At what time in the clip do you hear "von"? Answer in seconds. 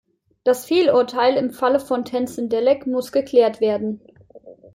1.79-2.05